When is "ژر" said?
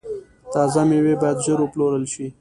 1.45-1.59